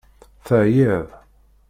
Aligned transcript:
Teɛyiḍ? 0.45 1.07